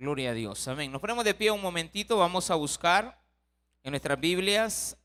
[0.00, 0.66] Gloria a Dios.
[0.66, 0.90] Amén.
[0.90, 2.16] Nos ponemos de pie un momentito.
[2.16, 3.20] Vamos a buscar
[3.82, 4.96] en nuestras Biblias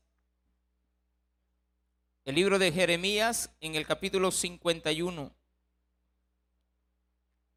[2.24, 5.30] el libro de Jeremías en el capítulo 51.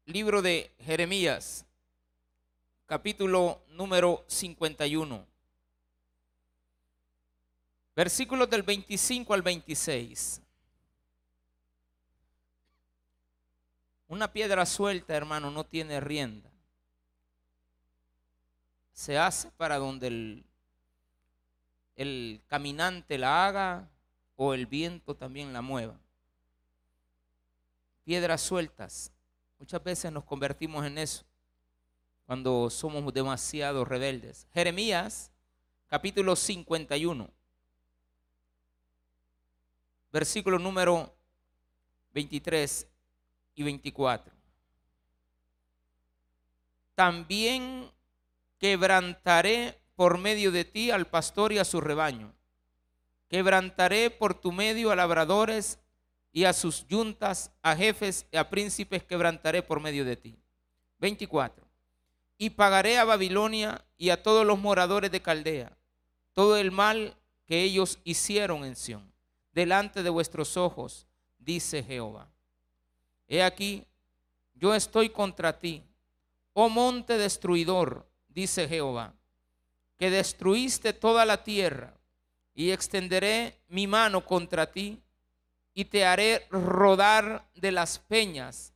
[0.04, 1.64] Libro de Jeremías,
[2.84, 5.26] capítulo número 51.
[7.96, 10.42] Versículos del 25 al 26.
[14.08, 16.49] Una piedra suelta, hermano, no tiene rienda.
[19.00, 20.44] Se hace para donde el,
[21.96, 23.88] el caminante la haga
[24.36, 25.98] o el viento también la mueva.
[28.04, 29.10] Piedras sueltas.
[29.58, 31.24] Muchas veces nos convertimos en eso
[32.26, 34.46] cuando somos demasiado rebeldes.
[34.52, 35.32] Jeremías,
[35.86, 37.26] capítulo 51,
[40.12, 41.10] versículo número
[42.12, 42.86] 23
[43.54, 44.30] y 24.
[46.94, 47.90] También
[48.60, 52.32] quebrantaré por medio de ti al pastor y a su rebaño.
[53.28, 55.80] Quebrantaré por tu medio a labradores
[56.32, 60.38] y a sus yuntas, a jefes y a príncipes quebrantaré por medio de ti.
[60.98, 61.66] 24.
[62.38, 65.76] Y pagaré a Babilonia y a todos los moradores de Caldea
[66.32, 67.16] todo el mal
[67.46, 69.12] que ellos hicieron en Sión,
[69.52, 71.06] delante de vuestros ojos,
[71.38, 72.30] dice Jehová.
[73.28, 73.84] He aquí,
[74.54, 75.82] yo estoy contra ti,
[76.52, 79.14] oh monte destruidor, dice Jehová,
[79.98, 81.94] que destruiste toda la tierra,
[82.54, 85.00] y extenderé mi mano contra ti,
[85.74, 88.72] y te haré rodar de las peñas,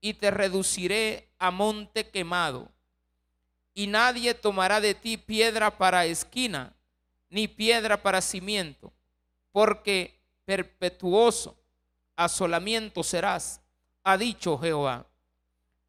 [0.00, 2.68] y te reduciré a monte quemado,
[3.72, 6.74] y nadie tomará de ti piedra para esquina,
[7.30, 8.92] ni piedra para cimiento,
[9.52, 11.56] porque perpetuoso
[12.16, 13.60] asolamiento serás
[14.04, 15.06] ha dicho Jehová.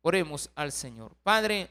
[0.02, 1.16] Oremos al Señor.
[1.22, 1.70] Padre,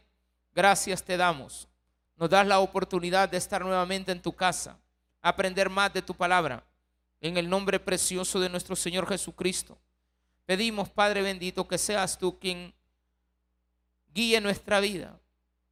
[0.55, 1.69] gracias te damos.
[2.17, 4.79] Nos das la oportunidad de estar nuevamente en tu casa,
[5.21, 6.65] aprender más de tu palabra.
[7.21, 9.79] En el nombre precioso de nuestro Señor Jesucristo.
[10.47, 12.75] Pedimos, Padre bendito, que seas tú quien
[14.13, 15.19] guíe nuestra vida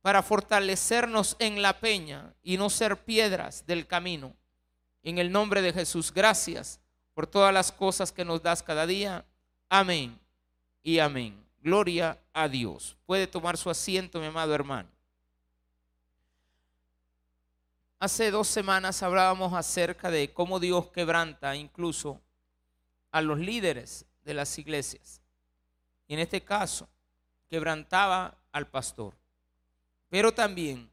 [0.00, 4.34] para fortalecernos en la peña y no ser piedras del camino.
[5.02, 6.80] En el nombre de Jesús, gracias
[7.14, 9.24] por todas las cosas que nos das cada día.
[9.68, 10.18] Amén
[10.82, 11.41] y amén.
[11.62, 12.96] Gloria a Dios.
[13.06, 14.88] Puede tomar su asiento, mi amado hermano.
[18.00, 22.20] Hace dos semanas hablábamos acerca de cómo Dios quebranta incluso
[23.12, 25.20] a los líderes de las iglesias.
[26.08, 26.88] Y en este caso,
[27.48, 29.14] quebrantaba al pastor,
[30.08, 30.90] pero también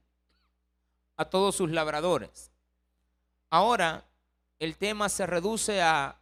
[1.17, 2.51] a todos sus labradores.
[3.49, 4.05] Ahora
[4.59, 6.15] el tema se reduce a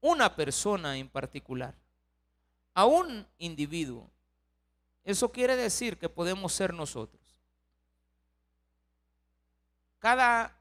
[0.00, 1.74] una persona en particular
[2.74, 4.10] a un individuo.
[5.04, 7.20] Eso quiere decir que podemos ser nosotros.
[9.98, 10.56] Cada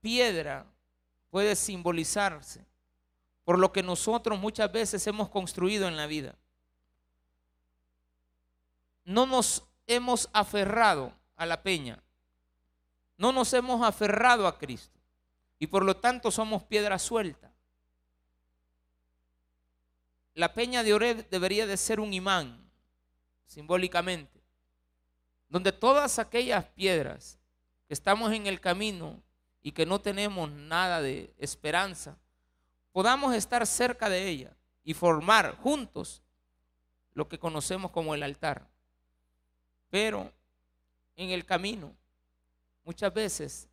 [0.00, 0.66] piedra
[1.30, 2.64] puede simbolizarse
[3.44, 6.34] por lo que nosotros muchas veces hemos construido en la vida.
[9.04, 12.02] No nos hemos aferrado a la peña,
[13.18, 14.98] no nos hemos aferrado a Cristo
[15.58, 17.52] y por lo tanto somos piedra suelta
[20.36, 22.70] la peña de Oreb debería de ser un imán,
[23.46, 24.44] simbólicamente,
[25.48, 27.38] donde todas aquellas piedras
[27.88, 29.22] que estamos en el camino
[29.62, 32.18] y que no tenemos nada de esperanza,
[32.92, 34.54] podamos estar cerca de ella
[34.84, 36.22] y formar juntos
[37.14, 38.68] lo que conocemos como el altar.
[39.88, 40.30] Pero
[41.16, 41.96] en el camino
[42.84, 43.70] muchas veces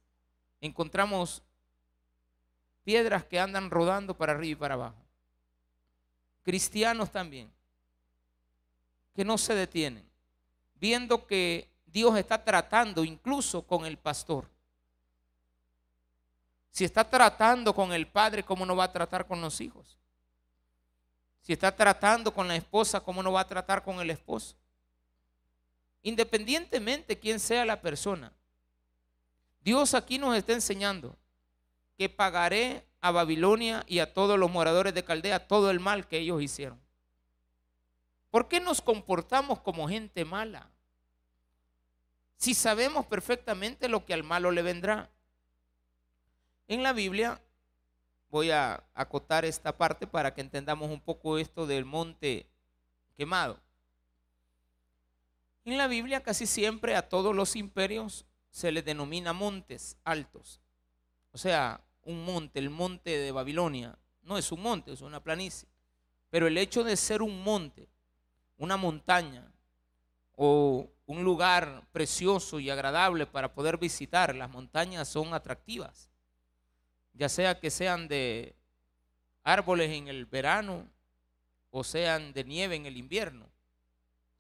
[0.62, 1.44] encontramos
[2.85, 5.03] piedras que andan rodando para arriba y para abajo
[6.44, 7.52] cristianos también,
[9.16, 10.08] que no se detienen,
[10.76, 14.50] viendo que Dios está tratando incluso con el pastor.
[16.72, 19.98] Si está tratando con el padre, ¿cómo no va a tratar con los hijos?
[21.44, 24.56] Si está tratando con la esposa, ¿cómo no va a tratar con el esposo?
[26.01, 28.34] Independientemente quién sea la persona,
[29.62, 31.16] Dios aquí nos está enseñando
[31.98, 36.19] que pagaré a Babilonia y a todos los moradores de Caldea todo el mal que
[36.19, 36.79] ellos hicieron.
[38.31, 40.69] ¿Por qué nos comportamos como gente mala?
[42.38, 45.09] Si sabemos perfectamente lo que al malo le vendrá.
[46.69, 47.41] En la Biblia,
[48.29, 52.47] voy a acotar esta parte para que entendamos un poco esto del monte
[53.17, 53.59] quemado.
[55.65, 60.61] En la Biblia casi siempre a todos los imperios se les denomina montes altos.
[61.33, 63.97] O sea, un monte, el monte de Babilonia.
[64.21, 65.67] No es un monte, es una planicie.
[66.29, 67.88] Pero el hecho de ser un monte,
[68.57, 69.51] una montaña
[70.35, 74.35] o un lugar precioso y agradable para poder visitar.
[74.35, 76.09] Las montañas son atractivas,
[77.13, 78.55] ya sea que sean de
[79.44, 80.88] árboles en el verano
[81.69, 83.50] o sean de nieve en el invierno.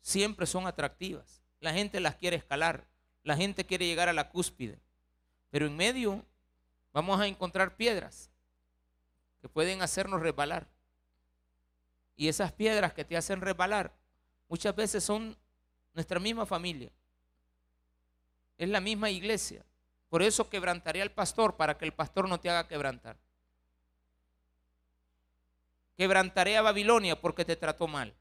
[0.01, 1.43] Siempre son atractivas.
[1.59, 2.87] La gente las quiere escalar,
[3.23, 4.79] la gente quiere llegar a la cúspide,
[5.49, 6.25] pero en medio
[6.93, 8.29] vamos a encontrar piedras
[9.41, 10.67] que pueden hacernos resbalar.
[12.15, 13.91] Y esas piedras que te hacen resbalar
[14.47, 15.35] muchas veces son
[15.93, 16.91] nuestra misma familia.
[18.57, 19.65] Es la misma iglesia.
[20.09, 23.17] Por eso quebrantaré al pastor para que el pastor no te haga quebrantar.
[25.97, 28.13] Quebrantaré a Babilonia porque te trató mal.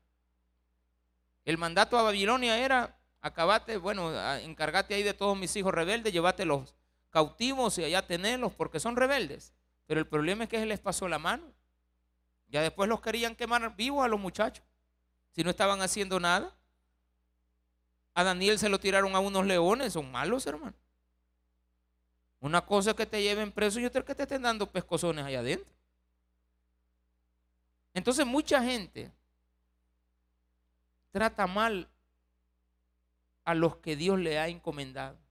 [1.44, 6.44] El mandato a Babilonia era, acabate, bueno, encárgate ahí de todos mis hijos rebeldes, llévate
[6.44, 6.74] los
[7.12, 9.52] cautivos y allá tenerlos porque son rebeldes.
[9.86, 11.52] Pero el problema es que se les pasó la mano.
[12.48, 14.64] Ya después los querían quemar vivos a los muchachos,
[15.30, 16.54] si no estaban haciendo nada.
[18.14, 20.76] A Daniel se lo tiraron a unos leones, son malos, hermano.
[22.40, 25.38] Una cosa es que te lleven preso y otra que te estén dando pescozones allá
[25.38, 25.72] adentro.
[27.94, 29.12] Entonces mucha gente
[31.10, 31.88] trata mal
[33.44, 35.21] a los que Dios le ha encomendado.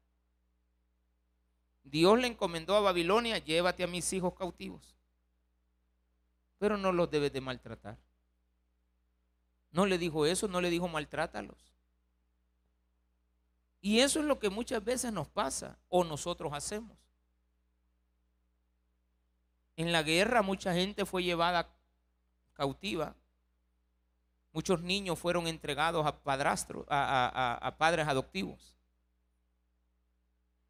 [1.83, 4.95] Dios le encomendó a Babilonia, llévate a mis hijos cautivos.
[6.57, 7.98] Pero no los debes de maltratar.
[9.72, 11.57] No le dijo eso, no le dijo maltrátalos.
[13.81, 16.98] Y eso es lo que muchas veces nos pasa o nosotros hacemos.
[19.75, 21.68] En la guerra mucha gente fue llevada
[22.54, 23.16] cautiva.
[24.54, 28.78] Muchos niños fueron entregados a padrastros, a, padres adoptivos.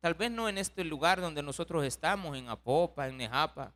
[0.02, 3.72] Tal vez no en este lugar donde nosotros estamos, en Apopa, en Nejapa,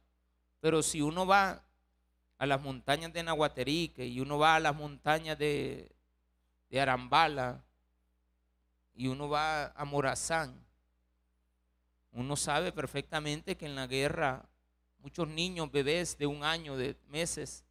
[0.60, 1.64] pero si uno va
[2.40, 5.92] a las montañas de Nahuaterique y uno va a las montañas de,
[6.76, 7.64] Arambala,
[8.96, 10.66] y uno va a Morazán,
[12.12, 14.50] uno sabe perfectamente que en la guerra
[15.00, 17.64] muchos niños, bebés de un año, de meses,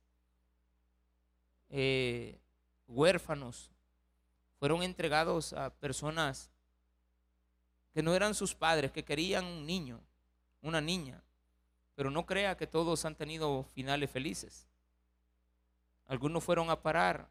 [1.71, 2.39] eh,
[2.87, 3.73] huérfanos,
[4.61, 6.54] fueron entregados a personas
[7.95, 10.01] que no eran sus padres, que querían un niño,
[10.61, 11.23] una niña.
[11.95, 14.67] Pero no crea que todos han tenido finales felices.
[16.07, 17.31] Algunos fueron a parar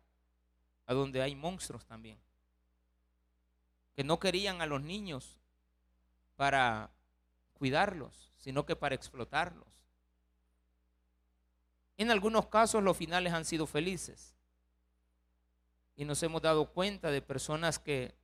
[0.88, 2.18] a donde hay monstruos también
[3.96, 5.38] que no querían a los niños
[6.36, 6.90] para
[7.54, 9.68] cuidarlos, sino que para explotarlos.
[11.98, 14.34] En algunos casos los finales han sido felices.
[15.96, 18.16] Y nos hemos dado cuenta de personas que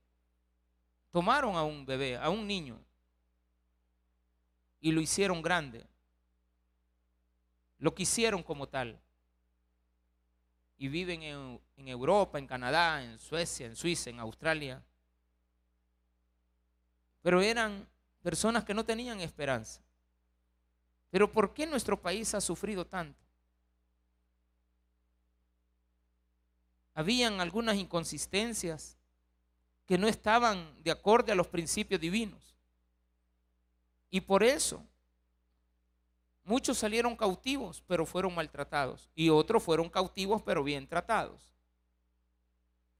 [1.10, 2.78] tomaron a un bebé, a un niño,
[4.80, 5.86] y lo hicieron grande.
[7.78, 8.98] Lo quisieron como tal.
[10.76, 14.82] Y viven en, Europa, en Canadá, en Suecia, en Suiza, en Australia
[17.22, 17.86] pero eran
[18.22, 19.80] personas que no tenían esperanza.
[21.10, 23.18] Pero ¿por qué nuestro país ha sufrido tanto?
[26.94, 28.96] Habían algunas inconsistencias
[29.90, 32.54] que no estaban de acuerdo a los principios divinos.
[34.08, 34.84] Y por eso
[36.44, 39.10] muchos salieron cautivos, pero fueron maltratados.
[39.16, 41.42] Y otros fueron cautivos, pero bien tratados.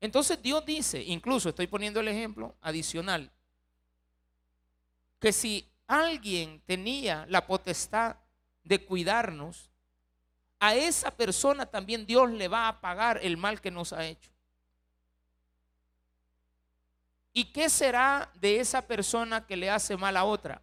[0.01, 3.31] Entonces Dios dice, incluso estoy poniendo el ejemplo adicional,
[5.21, 8.17] que si alguien tenía la potestad
[8.65, 9.71] de cuidarnos,
[10.59, 14.33] a esa persona también Dios le va a pagar el mal que nos ha hecho.
[17.33, 20.63] ¿Y qué será de esa persona que le hace mal a otra?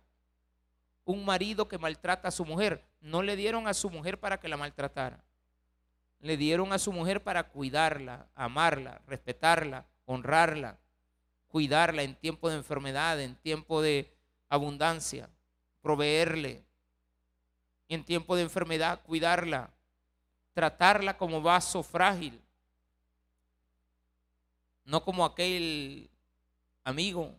[1.05, 2.83] Un marido que maltrata a su mujer.
[2.99, 5.23] No le dieron a su mujer para que la maltratara.
[6.19, 10.77] Le dieron a su mujer para cuidarla, amarla, respetarla, honrarla,
[11.47, 14.11] cuidarla en tiempo de enfermedad, en tiempo de,
[14.49, 15.29] abundancia,
[15.81, 16.63] proveerle.
[17.89, 19.69] en tiempo de enfermedad, cuidarla,
[20.53, 22.41] tratarla como vaso frágil,
[24.83, 26.09] no como aquel
[26.87, 27.35] amigo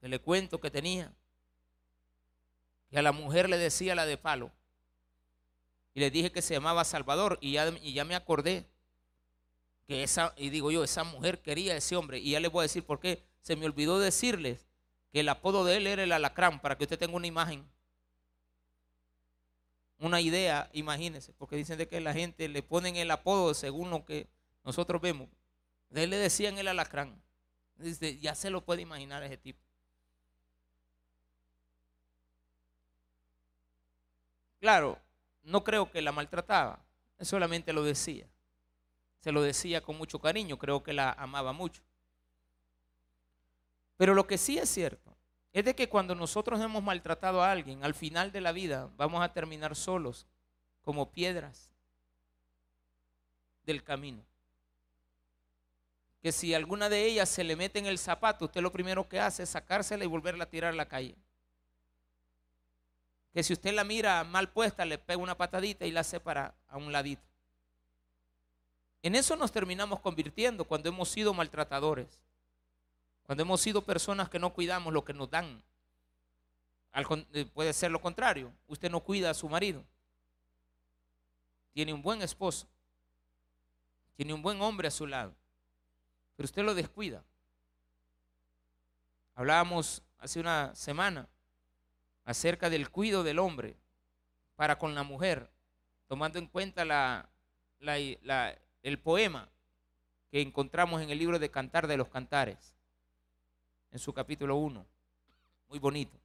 [0.00, 1.12] que le cuento que tenía,
[2.90, 4.50] que a la mujer le decía la de palo.
[5.94, 8.66] Y le dije que se llamaba Salvador y ya, y ya me acordé
[9.86, 12.18] que esa, y digo yo, esa mujer quería a ese hombre.
[12.18, 13.22] Y ya les voy a decir por qué.
[13.40, 14.66] Se me olvidó decirles
[15.20, 17.66] el apodo de él era el alacrán, para que usted tenga una imagen,
[19.98, 24.04] una idea, imagínese, porque dicen de que la gente le ponen el apodo según lo
[24.04, 24.28] que
[24.64, 25.28] nosotros vemos.
[25.88, 27.22] De él le decían el alacrán.
[27.76, 29.60] Dice, ya se lo puede imaginar ese tipo.
[34.60, 34.98] Claro,
[35.42, 36.80] no creo que la maltrataba,
[37.20, 38.26] solamente lo decía.
[39.20, 41.82] Se lo decía con mucho cariño, creo que la amaba mucho.
[43.96, 45.16] Pero lo que sí es cierto
[45.52, 49.22] es de que cuando nosotros hemos maltratado a alguien, al final de la vida vamos
[49.22, 50.26] a terminar solos,
[50.82, 51.70] como piedras
[53.64, 54.22] del camino.
[56.26, 59.20] Que si alguna de ellas se le mete en el zapato, usted lo primero que
[59.20, 61.14] hace es sacársela y volverla a tirar a la calle.
[63.32, 66.78] Que si usted la mira mal puesta, le pega una patadita y la separa a
[66.78, 67.22] un ladito.
[69.04, 72.08] En eso nos terminamos convirtiendo cuando hemos sido maltratadores.
[73.26, 75.62] Cuando hemos sido personas que no cuidamos lo que nos dan.
[77.34, 78.52] Eh, puede ser lo contrario.
[78.66, 79.84] Usted no cuida a su marido.
[81.72, 82.66] Tiene un buen esposo.
[84.16, 85.32] Tiene un buen hombre a su lado.
[86.36, 87.24] Pero usted lo descuida.
[89.34, 91.28] Hablábamos hace una semana
[92.24, 93.76] acerca del cuidado del hombre
[94.56, 95.50] para con la mujer,
[96.08, 97.28] tomando en cuenta
[97.80, 99.48] el poema
[100.30, 102.74] que encontramos en el libro de Cantar de los Cantares
[103.92, 104.86] en su capítulo 1.
[105.68, 106.18] Muy bonito.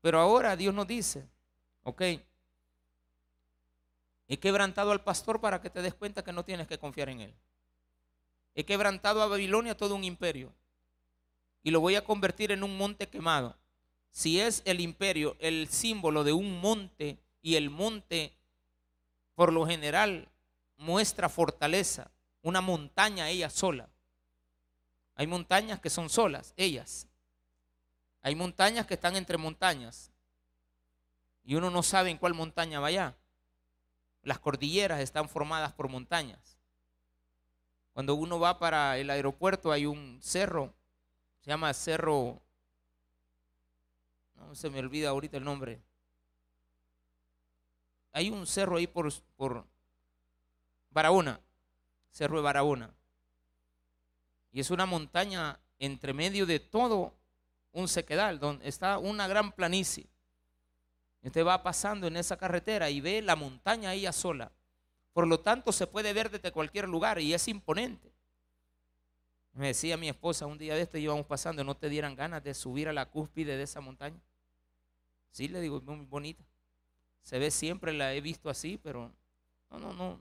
[0.00, 1.28] Pero ahora Dios nos dice,
[1.82, 2.02] ok,
[4.28, 7.20] he quebrantado al pastor para que te des cuenta que no tienes que confiar en
[7.20, 7.34] él.
[8.54, 10.52] He quebrantado a Babilonia todo un imperio
[11.62, 13.56] y lo voy a convertir en un monte quemado.
[14.10, 18.32] Si es el imperio el símbolo de un monte y el monte
[19.34, 20.28] por lo general
[20.76, 22.10] muestra fortaleza,
[22.42, 23.88] una montaña ella sola.
[25.14, 27.06] Hay montañas que son solas, ellas.
[28.22, 30.10] Hay montañas que están entre montañas.
[31.44, 33.16] Y uno no sabe en cuál montaña vaya.
[34.22, 36.59] Las cordilleras están formadas por montañas.
[37.92, 40.72] Cuando uno va para el aeropuerto hay un cerro,
[41.40, 42.40] se llama Cerro,
[44.36, 45.80] no se me olvida ahorita el nombre.
[48.12, 49.64] Hay un cerro ahí por, por
[50.90, 51.40] Barahona,
[52.10, 52.90] Cerro de Barahona.
[54.52, 57.14] Y es una montaña entre medio de todo
[57.72, 60.06] un sequedal, donde está una gran planicie.
[61.22, 64.50] Usted va pasando en esa carretera y ve la montaña ella sola.
[65.12, 68.12] Por lo tanto, se puede ver desde cualquier lugar y es imponente.
[69.52, 72.54] Me decía mi esposa un día de esto, íbamos pasando, ¿no te dieran ganas de
[72.54, 74.20] subir a la cúspide de esa montaña?
[75.32, 76.44] Sí, le digo, muy bonita.
[77.22, 79.12] Se ve siempre, la he visto así, pero
[79.70, 80.20] no, no, no,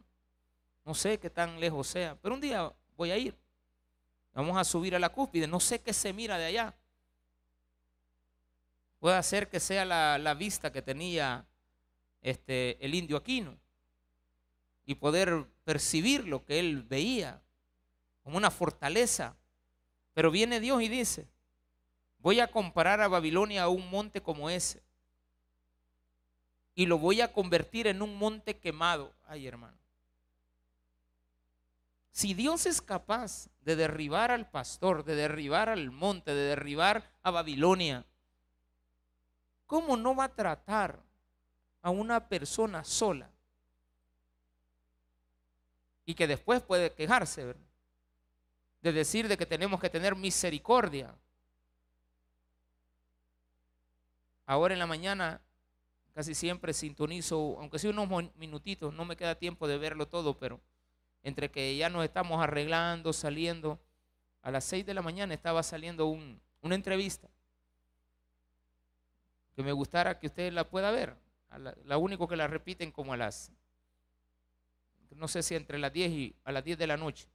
[0.83, 2.15] no sé qué tan lejos sea.
[2.15, 3.37] Pero un día voy a ir.
[4.33, 5.47] Vamos a subir a la cúspide.
[5.47, 6.75] No sé qué se mira de allá.
[8.99, 11.45] Puede ser que sea la, vista que tenía
[12.21, 13.57] este, el indio Aquino
[14.89, 17.43] y poder percibir lo que él veía
[18.23, 19.37] como una fortaleza.
[20.15, 21.27] Pero viene Dios y dice,
[22.17, 24.81] voy a comparar a Babilonia a un monte como ese
[26.73, 29.13] y lo voy a convertir en un monte quemado.
[29.27, 29.77] Ay, hermano.
[32.11, 37.29] Si Dios es capaz de derribar al pastor, de derribar al monte, de derribar a
[37.29, 38.07] Babilonia,
[39.67, 40.99] ¿cómo no va a tratar
[41.83, 43.29] a una persona sola?
[46.09, 47.53] Y que después puede quejarse,
[48.81, 51.13] De decir de que tenemos que tener misericordia.
[54.47, 55.39] Ahora en la mañana
[56.15, 60.59] casi siempre sintonizo, aunque sea unos minutitos, no me queda tiempo de verlo todo, pero
[61.21, 63.79] entre que ya nos estamos arreglando, saliendo.
[64.41, 67.29] A las 6 de la mañana estaba saliendo una entrevista
[69.55, 71.15] que me gustara que usted la pueda ver.
[71.85, 73.51] La, único que la repiten como a las,
[75.11, 77.27] no sé si entre las 10 y a las 10 de la noche.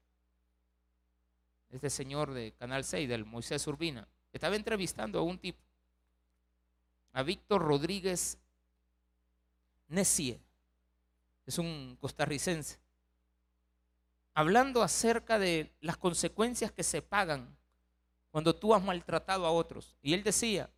[1.70, 5.60] Este señor de Canal 6, del Moisés Urbina, estaba entrevistando a un tipo,
[7.12, 8.38] a Víctor Rodríguez
[9.88, 10.40] Nessie.
[11.46, 12.78] Es un costarricense
[14.34, 17.56] hablando acerca de las consecuencias que se pagan
[18.30, 19.96] cuando tú has maltratado a otros.
[20.02, 20.68] Y él decía,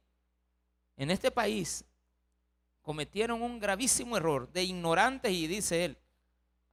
[0.96, 1.84] en este país
[2.82, 5.98] cometieron un gravísimo error de ignorantes y dice él,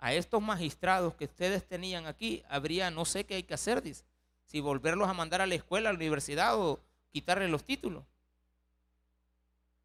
[0.03, 4.03] a estos magistrados que ustedes tenían aquí, habría no sé qué hay que hacer, dice,
[4.45, 6.79] si volverlos a mandar a la escuela, a la universidad o
[7.11, 8.03] quitarle los títulos.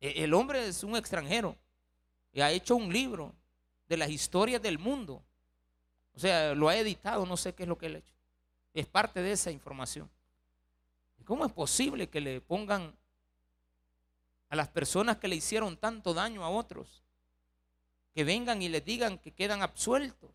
[0.00, 1.56] E-, el hombre es un extranjero
[2.32, 3.32] y ha hecho un libro
[3.88, 5.22] de las historias del mundo
[6.18, 8.12] o sea, lo ha editado, no sé qué es lo que él ha hecho.
[8.74, 10.10] Es parte de esa información.
[11.24, 12.92] ¿Cómo es posible que le pongan
[14.48, 17.04] a las personas que le hicieron tanto daño a otros,
[18.14, 20.30] que vengan y les digan que quedan absueltos?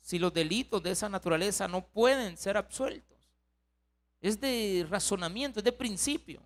[0.00, 3.18] Si los delitos de esa naturaleza no pueden ser absueltos.
[4.20, 6.42] Es de razonamiento, es de principio.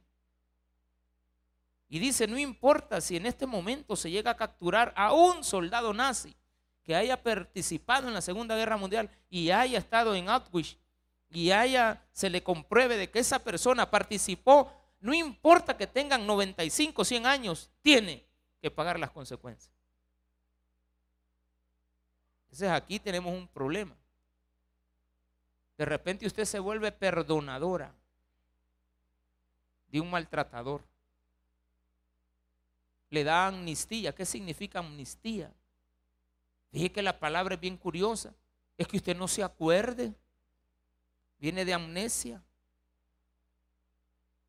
[1.89, 5.95] Y dice, no importa si en este momento se llega a capturar a un soldado
[5.95, 6.37] nazi,
[6.89, 10.79] que haya participado en la Segunda Guerra Mundial y haya estado en Auschwitz
[11.29, 17.05] y haya, se le compruebe de que esa persona participó, no importa que tengan 95,
[17.05, 18.27] 100 años, tiene
[18.63, 19.78] que pagar las consecuencias.
[22.49, 23.95] Entonces aquí tenemos un problema.
[25.77, 27.95] De repente usted se vuelve perdonadora
[29.89, 30.83] de un maltratador.
[33.11, 34.15] Le da amnistía.
[34.15, 35.53] ¿Qué significa amnistía?
[36.73, 38.35] Dije que la palabra es bien curiosa.
[38.77, 40.15] Es que usted no se acuerde.
[41.39, 42.43] Viene de amnesia.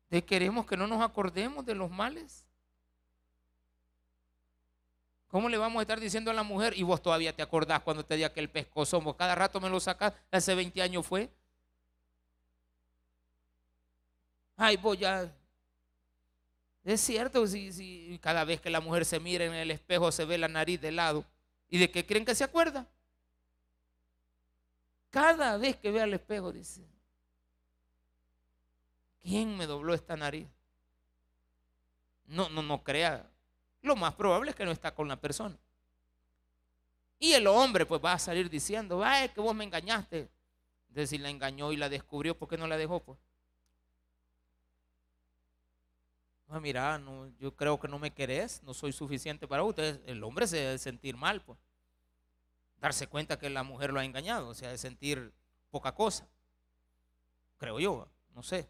[0.08, 2.49] De queremos que no nos acordemos de los males.
[5.30, 6.76] ¿Cómo le vamos a estar diciendo a la mujer?
[6.76, 9.00] Y vos todavía te acordás cuando te di aquel pescozo.
[9.00, 10.12] Vos cada rato me lo sacás.
[10.30, 11.30] Hace 20 años fue.
[14.56, 15.32] Ay, vos ya.
[16.84, 20.36] Es cierto, si, cada vez que la mujer se mira en el espejo se ve
[20.36, 21.24] la nariz de lado.
[21.68, 22.84] ¿Y de qué creen que se acuerda?
[25.10, 26.84] Cada vez que ve al espejo dice,
[29.22, 30.48] ¿quién me dobló esta nariz?
[32.26, 33.30] No, no, no crea.
[33.82, 35.56] Lo más probable es que no está con la persona.
[37.18, 40.30] Y el hombre pues va a salir diciendo, ay, que vos me engañaste.
[40.88, 43.00] Entonces si la engañó y la descubrió, ¿por qué no la dejó?
[43.00, 43.18] Pues?
[46.48, 47.00] Ah, mira,
[47.38, 50.00] yo creo que no me querés, no soy suficiente para usted.
[50.04, 51.58] El hombre se debe sentir mal, pues.
[52.80, 55.32] Darse cuenta que la mujer lo ha engañado, o sea, de sentir
[55.70, 56.26] poca cosa.
[57.56, 58.68] Creo yo, no sé.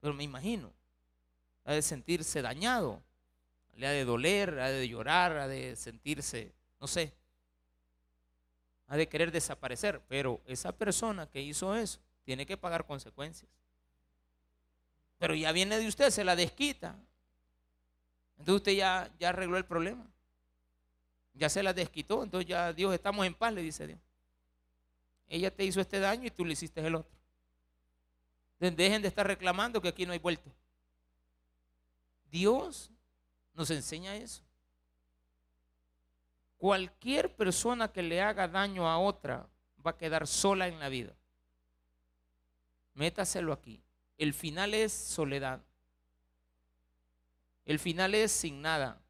[0.00, 0.70] Pero me imagino.
[1.64, 3.00] Ha de sentirse dañado.
[3.76, 7.12] Le ha de doler, ha de llorar, ha de sentirse, no sé.
[8.88, 10.00] Ha de querer desaparecer.
[10.08, 13.50] Pero esa persona que hizo eso tiene que pagar consecuencias.
[15.18, 16.96] Pero ya viene de usted, se la desquita.
[18.38, 20.04] Entonces usted ya, ya arregló el problema.
[21.34, 22.24] Ya se la desquitó.
[22.24, 23.98] Entonces ya Dios, estamos en paz, le dice Dios.
[25.28, 27.10] Ella te hizo este daño y tú le hiciste el otro.
[28.58, 30.50] dejen de estar reclamando que aquí no hay vuelto.
[32.30, 32.90] Dios
[33.54, 34.42] nos enseña eso.
[36.58, 39.48] Cualquier persona que le haga daño a otra
[39.84, 41.14] va a quedar sola en la vida.
[42.94, 43.82] Métaselo aquí.
[44.16, 45.60] El final es soledad.
[47.64, 49.00] El final es sin nada.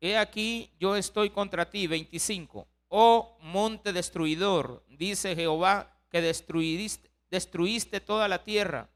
[0.00, 2.68] He aquí, yo estoy contra ti, 25.
[2.88, 8.88] Oh monte destruidor, dice Jehová, que destruiste, destruiste toda la tierra,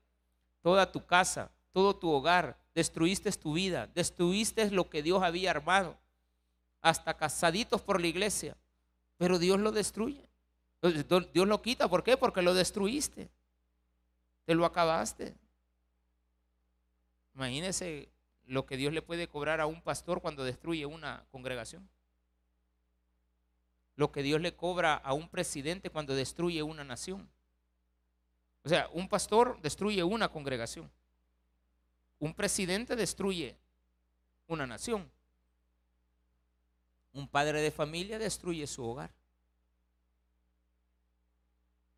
[0.63, 5.97] toda tu casa, todo tu hogar, destruiste tu vida, destruiste lo que Dios había armado,
[6.81, 8.57] hasta casaditos por la iglesia,
[9.17, 10.25] pero Dios lo destruye.
[11.33, 12.17] Dios lo quita, ¿por qué?
[12.17, 13.29] Porque lo destruiste.
[14.45, 15.35] Te lo acabaste.
[17.35, 18.09] Imagínese
[18.47, 21.89] lo que Dios le puede cobrar a un pastor cuando destruye una congregación.
[23.97, 27.29] Lo que Dios le cobra a un presidente cuando destruye una nación.
[28.63, 30.89] O sea, un pastor destruye una congregación.
[32.19, 33.57] Un presidente destruye
[34.47, 35.11] una nación.
[37.13, 39.11] Un padre de familia destruye su hogar.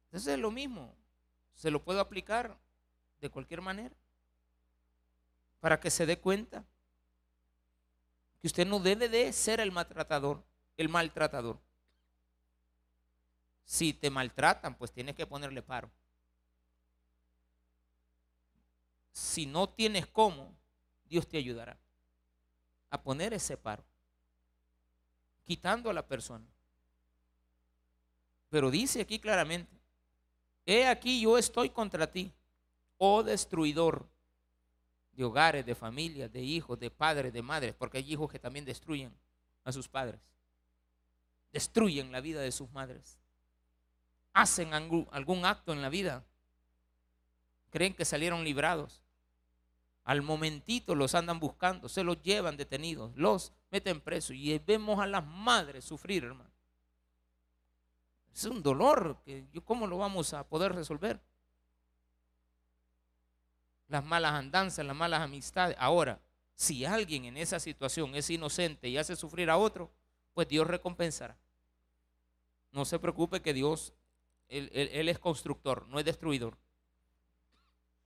[0.06, 0.94] Entonces es lo mismo
[1.60, 2.56] se lo puedo aplicar
[3.20, 3.94] de cualquier manera
[5.60, 6.64] para que se dé cuenta
[8.40, 10.42] que usted no debe de ser el maltratador,
[10.78, 11.58] el maltratador.
[13.66, 15.90] Si te maltratan, pues tienes que ponerle paro.
[19.30, 20.52] Si no tienes cómo,
[21.04, 21.78] Dios te ayudará
[22.90, 23.84] a poner ese paro,
[25.44, 26.44] quitando a la persona.
[28.48, 29.70] Pero dice aquí claramente,
[30.66, 32.32] He aquí yo estoy contra ti,
[32.98, 34.04] oh destruidor
[35.12, 38.64] de hogares, de familias, de hijos, de padres, de madres, porque hay hijos que también
[38.64, 39.16] destruyen
[39.62, 40.20] a sus padres.
[41.52, 43.16] Destruyen la vida de sus madres.
[44.32, 46.24] Hacen algún acto en la vida.
[47.70, 49.00] Creen que salieron librados.
[50.10, 55.06] Al momentito los andan buscando, se los llevan detenidos, los meten presos y vemos a
[55.06, 56.50] las madres sufrir, hermano.
[58.34, 61.20] Es un dolor que cómo lo vamos a poder resolver.
[63.86, 65.76] Las malas andanzas, las malas amistades.
[65.78, 66.20] Ahora,
[66.56, 69.92] si alguien en esa situación es inocente y hace sufrir a otro,
[70.34, 71.38] pues Dios recompensará.
[72.72, 73.94] No se preocupe que Dios,
[74.48, 76.58] él, él es constructor, no es destruidor.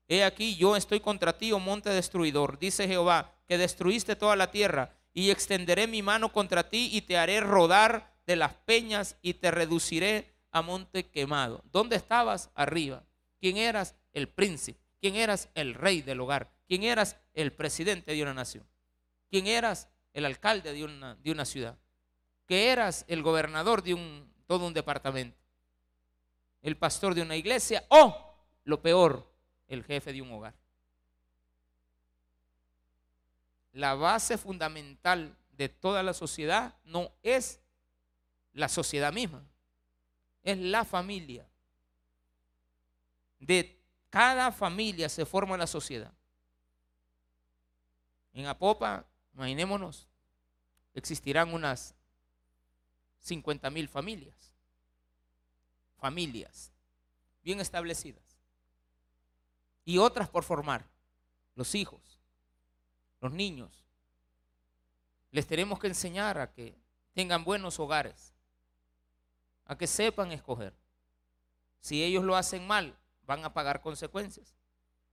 [0.09, 4.51] He aquí, yo estoy contra ti, oh monte destruidor, dice Jehová, que destruiste toda la
[4.51, 9.35] tierra, y extenderé mi mano contra ti y te haré rodar de las peñas y
[9.35, 11.63] te reduciré a monte quemado.
[11.71, 12.51] ¿Dónde estabas?
[12.55, 13.05] Arriba.
[13.41, 13.95] ¿Quién eras?
[14.13, 14.81] El príncipe.
[15.01, 15.49] ¿Quién eras?
[15.55, 16.51] El rey del hogar.
[16.67, 17.17] ¿Quién eras?
[17.33, 18.67] El presidente de una nación.
[19.31, 19.89] ¿Quién eras?
[20.13, 21.79] El alcalde de una, ciudad.
[22.47, 23.05] ¿Qué eras?
[23.09, 23.97] El gobernador de
[24.47, 25.39] todo un departamento.
[26.63, 29.34] el pastor de una iglesia o, lo peor,
[29.69, 30.55] el jefe de un hogar.
[33.73, 37.61] La base fundamental de toda la sociedad no es
[38.53, 39.45] la sociedad misma,
[40.43, 41.47] es la familia.
[43.41, 46.13] De cada familia se forma la sociedad.
[48.33, 50.09] En Apopa, imaginémonos,
[50.95, 51.95] existirán unas
[53.21, 54.53] 50 mil familias.
[55.99, 56.73] Familias
[57.43, 58.24] bien establecidas.
[59.85, 60.87] Y otras por formar.
[61.55, 62.21] Los hijos,
[63.21, 63.85] los niños.
[65.31, 66.77] Les tenemos que enseñar a que
[67.13, 68.35] tengan buenos hogares,
[69.67, 70.75] a que sepan escoger.
[71.81, 74.57] Si ellos lo hacen mal, van a pagar consecuencias.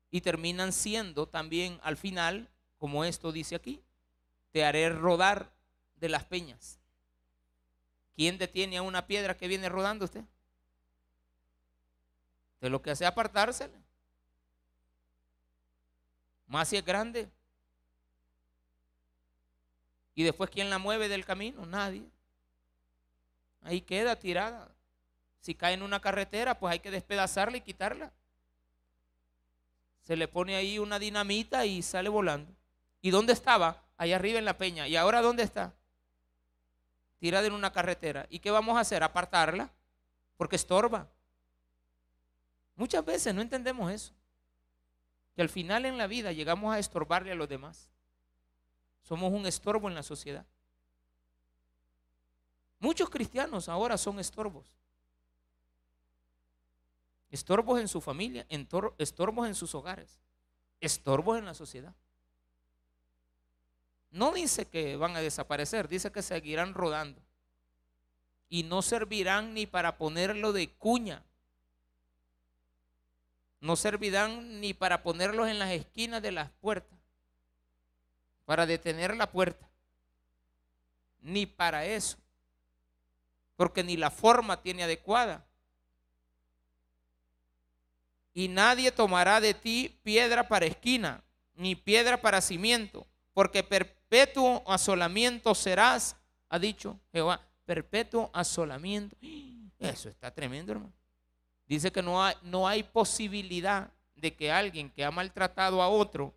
[0.10, 3.84] Y terminan siendo también al final, como esto dice aquí,
[4.52, 5.52] te haré rodar
[5.96, 6.80] de las peñas.
[8.16, 10.24] ¿Quién detiene a una piedra que viene rodando usted?
[12.60, 13.80] De lo que hace apartársela.
[16.52, 17.32] Más si es grande.
[20.14, 21.66] Y después, ¿quién la mueve del camino?
[21.66, 22.04] Nadie.
[23.62, 24.70] Ahí queda tirada.
[25.40, 28.12] Si cae en una carretera, pues hay que despedazarla y quitarla.
[30.02, 32.52] Se le pone ahí una dinamita y sale volando.
[33.02, 33.82] ¿Y dónde estaba?
[33.96, 34.90] Allá arriba en la peña.
[34.90, 35.74] ¿Y ahora dónde está?
[37.18, 38.28] Tirada en una carretera.
[38.30, 39.04] ¿Y qué vamos a hacer?
[39.04, 39.70] Apartarla.
[40.36, 41.08] Porque estorba.
[42.76, 44.12] Muchas veces no entendemos eso.
[45.36, 47.90] Que al final en la vida llegamos a estorbarle a los demás.
[49.02, 50.46] Somos un estorbo en la sociedad.
[52.80, 54.66] Muchos cristianos ahora son estorbos.
[57.30, 58.46] Estorbos en su familia,
[58.98, 60.20] estorbos en sus hogares,
[60.82, 61.96] estorbos en la sociedad.
[64.10, 67.22] No dice que van a desaparecer, dice que seguirán rodando.
[68.50, 71.24] Y no servirán ni para ponerlo de cuña.
[73.62, 77.00] No servirán ni para ponerlos en las esquinas de las puertas.
[78.46, 79.66] Para detener la puerta.
[81.22, 82.18] Ni para eso.
[83.56, 85.46] Porque ni la forma tiene adecuada
[88.34, 91.24] y nadie tomará de ti piedra para esquina,
[91.56, 96.16] ni piedra para cimiento, porque perpetuo asolamiento serás,
[96.50, 99.16] ha dicho Jehová, perpetuo asolamiento.
[99.80, 100.94] Eso está tremendo, hermano.
[101.72, 106.36] Dice que no hay, no hay posibilidad de que alguien que ha maltratado a otro,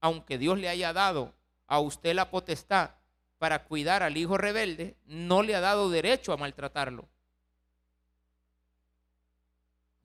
[0.00, 1.32] aunque Dios le haya dado
[1.68, 2.90] a usted la potestad
[3.38, 7.08] para cuidar al hijo rebelde, no le ha dado derecho a maltratarlo.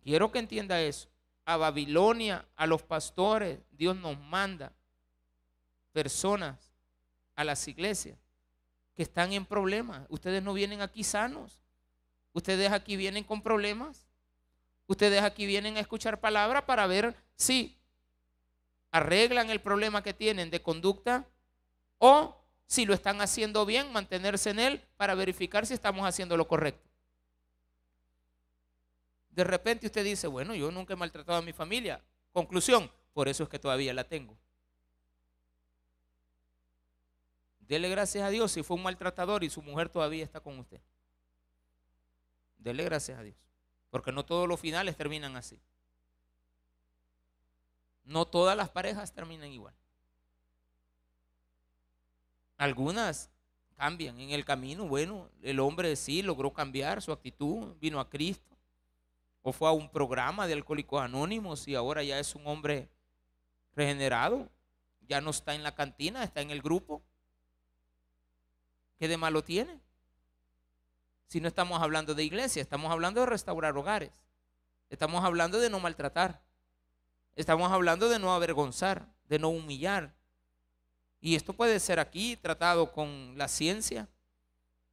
[0.04, 1.10] Quiero que entienda eso.
[1.46, 4.72] A Babilonia, a los pastores, Dios nos manda
[5.94, 6.76] personas
[7.36, 8.20] a las iglesias
[8.96, 10.06] que están en problemas.
[10.10, 11.60] Ustedes no vienen aquí sanos.
[12.34, 14.13] Ustedes aquí vienen con problemas.
[14.88, 17.78] Ustedes aquí vienen a escuchar palabra para ver si
[18.92, 21.28] arreglan el problema que tienen de conducta
[21.98, 26.48] o si lo están haciendo bien, mantenerse en él para verificar si estamos haciendo lo
[26.48, 26.90] correcto.
[29.30, 32.02] De repente usted dice, bueno, yo nunca he maltratado a mi familia.
[32.32, 34.38] Conclusión, por eso es que todavía la tengo.
[37.60, 40.82] Dele gracias a Dios si fue un maltratador y su mujer todavía está con usted.
[42.58, 43.38] Dele gracias a Dios.
[43.94, 45.62] Porque no todos los finales terminan así.
[48.06, 49.76] No todas las parejas terminan igual.
[52.58, 53.30] Algunas
[53.76, 54.88] cambian en el camino.
[54.88, 58.58] Bueno, el hombre sí logró cambiar su actitud, vino a Cristo
[59.44, 62.90] o fue a un programa de Alcohólicos Anónimos y ahora ya es un hombre
[63.76, 64.50] regenerado,
[65.02, 67.04] ya no está en la cantina, está en el grupo.
[68.98, 69.83] ¿Qué de malo tiene?
[71.28, 74.12] Si no estamos hablando de iglesia, estamos hablando de restaurar hogares,
[74.90, 76.42] estamos hablando de no maltratar,
[77.36, 80.14] estamos hablando de no avergonzar, de no humillar.
[81.20, 84.08] Y esto puede ser aquí tratado con la ciencia,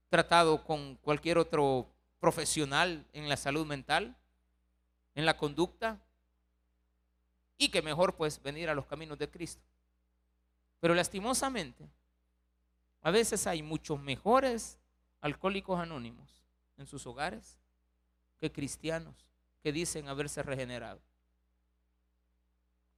[0.09, 1.87] tratado con cualquier otro
[2.21, 4.17] profesional en la salud mental
[5.15, 6.01] en la conducta
[7.59, 9.63] y que mejor pues venir a los caminos de Cristo.
[10.81, 11.89] Pero lastimosamente,
[13.03, 14.79] a veces hay muchos mejores
[15.21, 16.43] alcohólicos anónimos
[16.77, 17.59] en sus hogares
[18.39, 19.15] que cristianos
[19.63, 21.01] que dicen haberse regenerado.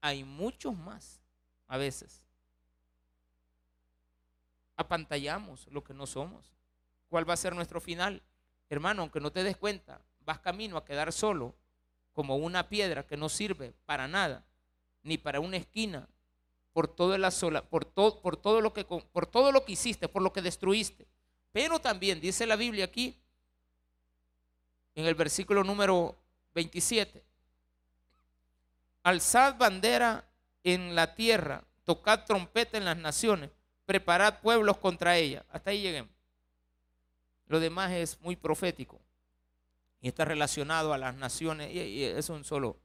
[0.00, 1.20] Hay muchos más
[1.68, 2.24] a veces.
[4.76, 6.52] Apantallamos lo que no somos.
[7.08, 8.22] ¿Cuál va a ser nuestro final?
[8.68, 11.54] Hermano, aunque no te des cuenta, vas camino a quedar solo
[12.12, 14.44] como una piedra que no sirve para nada,
[15.02, 16.08] ni para una esquina,
[16.72, 20.08] por todo, la sola, por, todo, por, todo lo que, por todo lo que hiciste,
[20.08, 21.06] por lo que destruiste.
[21.52, 23.16] Pero también dice la Biblia aquí,
[24.94, 26.16] en el versículo número
[26.54, 27.22] 27.
[29.02, 30.24] Alzad bandera
[30.64, 33.50] en la tierra, tocad trompeta en las naciones,
[33.84, 35.44] preparad pueblos contra ella.
[35.50, 36.12] Hasta ahí lleguemos.
[37.46, 39.00] Lo demás es muy profético
[40.00, 42.78] y está relacionado a las naciones y, es un solo.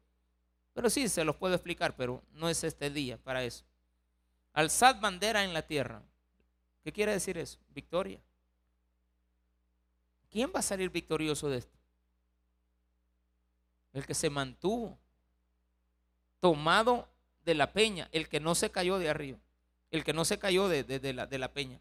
[0.73, 3.63] Pero sí, se los puedo explicar, pero no es este día para eso.
[4.53, 6.01] Alzad bandera en la tierra.
[6.83, 7.59] ¿Qué quiere decir eso?
[7.69, 8.19] Victoria.
[10.29, 11.77] ¿Quién va a salir victorioso de esto?
[13.93, 14.97] El que se mantuvo
[16.39, 17.07] tomado
[17.43, 19.39] de la peña, el que no se cayó de arriba,
[19.91, 21.79] el que no se cayó de, la, peña,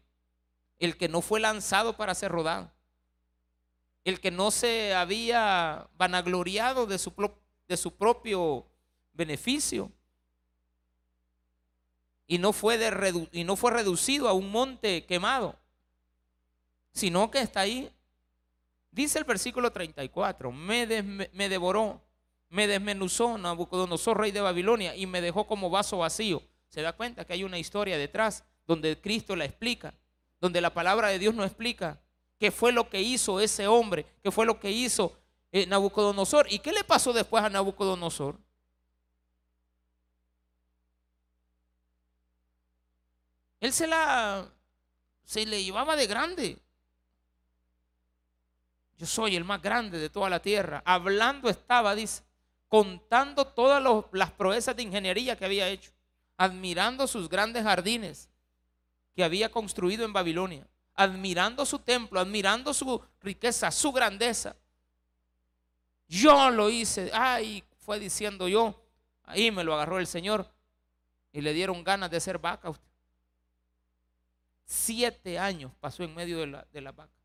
[0.79, 2.71] el que no fue lanzado para ser rodado,
[4.05, 7.13] el que no se había vanagloriado de su,
[7.97, 8.65] propio
[9.13, 9.91] beneficio
[12.25, 15.55] y no fue reducido a un monte quemado,
[16.93, 17.91] sino que está ahí.
[18.91, 20.87] Dice el versículo 34, me,
[21.33, 22.01] me devoró
[22.49, 26.41] me desmenuzó Nabucodonosor, rey de Babilonia, y me dejó como vaso vacío.
[26.69, 29.93] Se da cuenta que hay una historia detrás donde Cristo la explica,
[30.39, 31.99] donde la palabra de Dios no explica
[32.39, 35.17] qué fue lo que hizo ese hombre, qué fue lo que hizo
[35.51, 38.37] eh, Nabucodonosor y qué le pasó después a Nabucodonosor.
[43.59, 44.47] Él se la
[45.23, 46.57] se le llevaba de grande.
[48.97, 50.81] Yo soy el más grande de toda la tierra.
[50.85, 52.23] Hablando estaba, dice,
[52.67, 55.91] contando todas las proezas de ingeniería que había hecho,
[56.35, 58.29] admirando sus grandes jardines
[59.15, 64.55] que había construido en Babilonia, admirando su templo, admirando su riqueza, su grandeza.
[66.07, 68.83] Yo lo hice, ay, fue diciendo yo,
[69.23, 70.49] ahí me lo agarró el Señor
[71.31, 72.71] y le dieron ganas de ser vaca.
[74.65, 77.16] Siete años pasó en medio de la, de la vaca.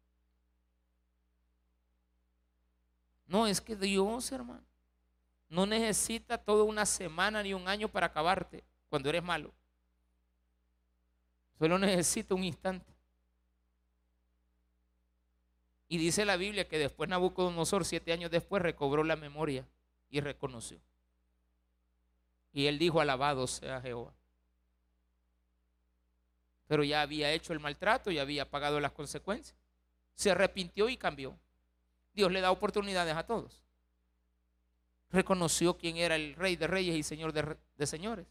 [3.32, 4.62] No, es que Dios, hermano
[5.52, 9.52] no necesita toda una semana ni un año para acabarte cuando eres malo.
[11.58, 12.90] Solo necesita un instante.
[15.88, 19.68] Y dice la Biblia que después Nabucodonosor, siete años después, recobró la memoria
[20.08, 20.80] y reconoció.
[22.54, 24.14] Y él dijo, alabado sea Jehová.
[26.66, 29.54] Pero ya había hecho el maltrato y había pagado las consecuencias.
[30.14, 31.38] Se arrepintió y cambió.
[32.12, 33.62] Dios le da oportunidades a todos
[35.12, 38.26] reconoció quién era el rey de reyes y señor de, señores.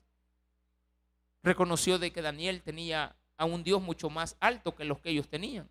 [1.44, 5.28] Reconoció de que Daniel tenía a un Dios mucho más alto que los que ellos
[5.28, 5.70] tenían.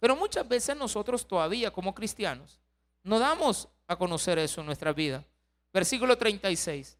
[0.00, 2.60] Pero muchas veces nosotros todavía como cristianos
[3.02, 5.24] no damos a conocer eso en nuestra vida.
[5.72, 6.96] Versículo 36.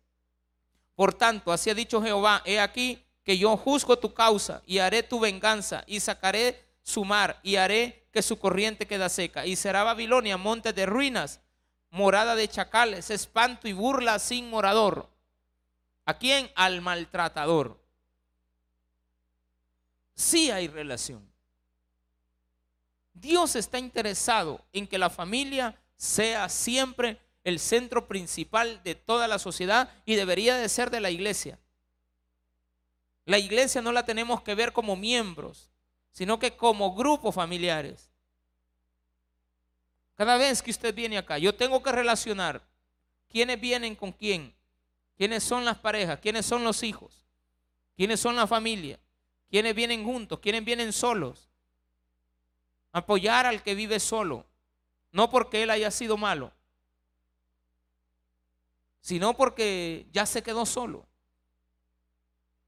[0.95, 5.03] Por tanto, así ha dicho Jehová, he aquí que yo juzgo tu causa y haré
[5.03, 9.85] tu venganza y sacaré su mar y haré que su corriente quede seca y será
[9.85, 11.41] Babilonia monte de ruinas
[11.91, 15.09] morada de chacales, espanto y burla sin morador.
[16.05, 16.51] ¿A quién?
[16.57, 17.81] Al maltratador.
[20.17, 21.33] Sí hay relación.
[23.15, 29.39] Dios está interesado en que la familia sea siempre el centro principal de toda la
[29.39, 31.57] sociedad y debería de ser de la iglesia.
[33.27, 35.71] La iglesia no la tenemos que ver como miembros,
[36.19, 38.11] sino que como grupos familiares.
[40.17, 42.61] Cada vez que usted viene acá, yo tengo que relacionar
[43.29, 44.53] quiénes vienen con quién,
[45.17, 47.25] quiénes son las parejas, quiénes son los hijos,
[47.97, 48.99] quiénes son la familia,
[49.49, 51.49] quiénes vienen juntos, quiénes vienen solos.
[52.91, 54.45] Apoyar al que vive solo,
[55.13, 56.51] no porque él haya sido malo,
[59.01, 61.07] sino porque ya se quedó solo.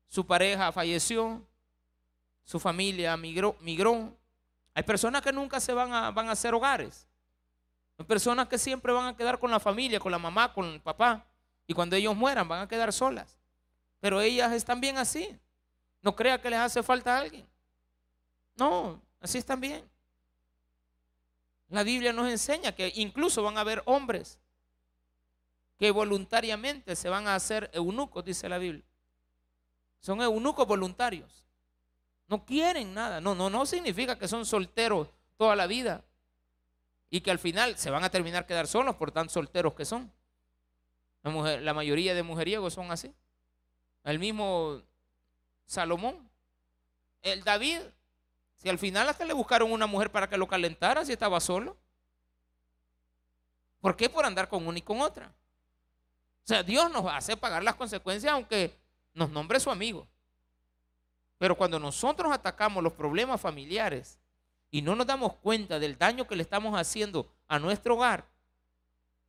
[0.06, 1.44] Su pareja falleció,
[2.44, 3.56] su familia migró.
[3.60, 4.16] migró.
[4.74, 7.06] Hay personas que nunca se van a, van a hacer hogares.
[7.98, 10.80] Hay personas que siempre van a quedar con la familia, con la mamá, con el
[10.80, 11.26] papá.
[11.66, 13.38] Y cuando ellos mueran van a quedar solas.
[14.00, 15.38] Pero ellas están bien así.
[16.02, 17.46] No crea que les hace falta a alguien.
[18.56, 19.88] No, así están bien.
[21.68, 24.38] La Biblia nos enseña que incluso van a haber hombres
[25.78, 28.84] que voluntariamente se van a hacer eunucos, dice la Biblia.
[30.00, 31.46] Son eunucos voluntarios.
[32.30, 33.20] No quieren nada.
[33.20, 36.04] No, no, no significa que son solteros toda la vida
[37.10, 40.12] y que al final se van a terminar quedar solos por tan solteros que son.
[41.24, 43.12] La, la mayoría de mujeriegos son así.
[44.04, 44.80] El mismo
[45.66, 46.30] Salomón,
[47.22, 47.80] el David,
[48.58, 51.76] si al final hasta le buscaron una mujer para que lo calentara si estaba solo.
[53.80, 54.08] ¿Por qué?
[54.08, 55.34] Por andar con una y con otra.
[56.44, 58.78] O sea, Dios nos hace pagar las consecuencias aunque
[59.14, 60.06] nos nombre su amigo.
[61.40, 64.18] Pero cuando nosotros atacamos los problemas familiares
[64.70, 68.28] y no nos damos cuenta del daño que le estamos haciendo a nuestro hogar,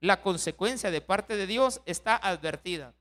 [0.01, 2.93] La consecuencia de parte de Dios está advertida.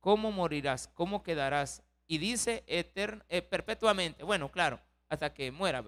[0.00, 0.88] ¿Cómo morirás?
[0.94, 1.82] ¿Cómo quedarás?
[2.06, 4.22] Y dice etern, eh, perpetuamente.
[4.22, 5.82] Bueno, claro, hasta que muera.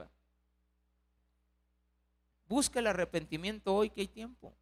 [2.49, 4.55] Busca el arrepentimiento hoy que hay tiempo.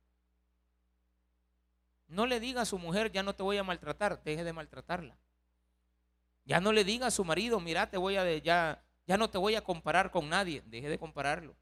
[2.09, 5.17] No le diga a su mujer, ya no te voy a maltratar, deje de maltratarla.
[6.45, 9.39] Ya no le diga a su marido, mira, te voy a ya, ya no te
[9.39, 11.55] voy a comparar con nadie, deje de compararlo.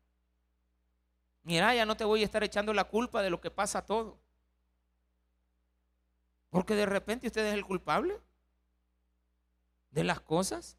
[1.43, 4.19] Mira, ya no te voy a estar echando la culpa de lo que pasa todo.
[6.51, 8.21] Porque de repente usted es el culpable
[9.91, 10.77] de las cosas.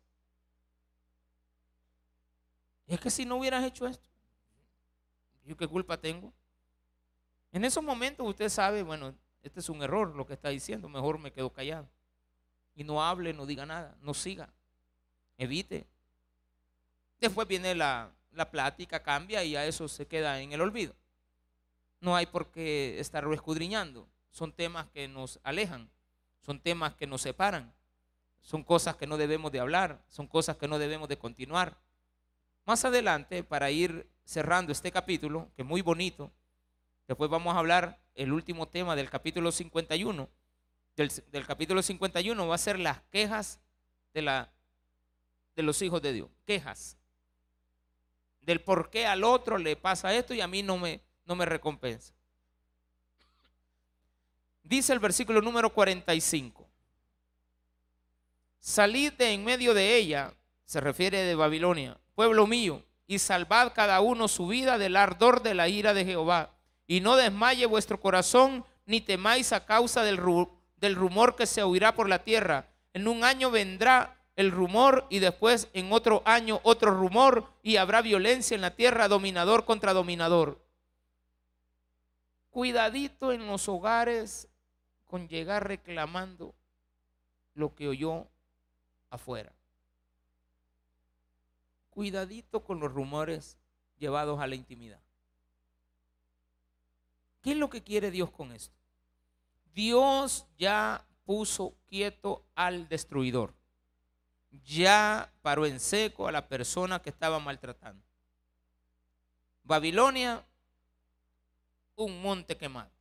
[2.88, 4.10] Es que si no hubieras hecho esto,
[5.46, 6.34] ¿yo qué culpa tengo?
[7.54, 11.18] En esos momentos usted sabe, bueno, este es un error lo que está diciendo, mejor
[11.18, 11.90] me quedo callado.
[12.75, 14.49] Y no hable, no diga nada, no siga,
[15.38, 15.86] evite.
[17.19, 20.95] Después viene la, la plática, cambia y a eso se queda en el olvido.
[21.99, 24.07] No hay por qué estarlo escudriñando.
[24.31, 25.89] Son temas que nos alejan,
[26.41, 27.73] son temas que nos separan,
[28.41, 31.77] son cosas que no debemos de hablar, son cosas que no debemos de continuar.
[32.65, 36.31] Más adelante, para ir cerrando este capítulo, que es muy bonito,
[37.07, 40.29] después vamos a hablar el último tema del capítulo 51.
[40.95, 43.60] Del, capítulo 51 va a ser las quejas
[44.13, 44.51] de, la,
[45.56, 46.30] de los hijos de Dios.
[46.45, 46.97] Quejas
[48.41, 51.45] del por qué al otro le pasa esto y a mí no me, no me
[51.45, 52.13] recompensa.
[54.63, 56.67] Dice el versículo número 45.
[58.60, 60.34] Salid de en medio de ella,
[60.65, 65.54] se refiere de Babilonia, pueblo mío, y salvad cada uno su vida del ardor de
[65.54, 66.56] la ira de Jehová.
[66.88, 70.17] Y no desmaye vuestro corazón, ni temáis a causa del,
[70.82, 72.67] del rumor que se oirá por la tierra.
[72.94, 78.02] En un año vendrá el rumor y después en otro año otro rumor y habrá
[78.02, 80.60] violencia en la tierra, dominador contra dominador.
[82.50, 84.50] Cuidadito en los hogares
[85.06, 86.54] con llegar reclamando
[87.54, 88.28] lo que oyó
[89.10, 89.54] afuera.
[91.91, 93.58] Cuidadito con los rumores
[94.00, 95.00] llevados a la intimidad.
[97.41, 98.81] ¿Qué es lo que quiere Dios con esto?
[99.73, 103.53] Dios ya puso quieto al destruidor
[104.65, 108.03] ya paró en seco a la persona que estaba maltratando.
[109.63, 110.45] Babilonia,
[111.95, 112.91] un monte quemado.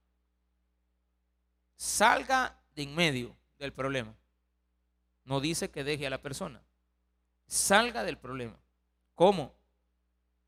[1.76, 4.14] Salga de en medio del problema.
[5.24, 6.62] No dice que deje a la persona.
[7.46, 8.58] Salga del problema.
[9.14, 9.54] ¿Cómo?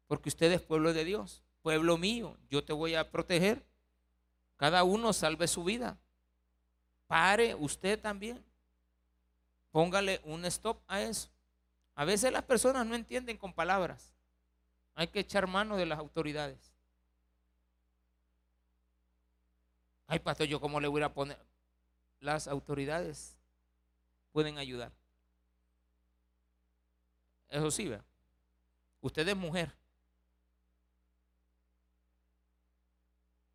[0.06, 2.36] Porque usted es pueblo de Dios, pueblo mío.
[2.48, 3.64] Yo te voy a proteger.
[4.56, 5.98] Cada uno salve su vida.
[7.12, 8.42] Pare usted también.
[9.70, 11.28] Póngale un stop a eso.
[11.94, 14.14] A veces las personas no entienden con palabras.
[14.94, 16.72] Hay que echar mano de las autoridades.
[20.06, 21.38] Ay, pastor, ¿yo cómo le voy a poner?
[22.18, 23.36] Las autoridades
[24.32, 24.90] pueden ayudar.
[27.50, 28.06] Eso sí, ¿verdad?
[29.02, 29.70] Usted es mujer.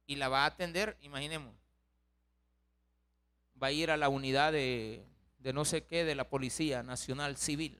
[0.06, 1.67] Y la va a atender, imaginemos.
[3.62, 5.06] Va a ir a la unidad de
[5.40, 7.80] de no sé qué de la Policía Nacional Civil.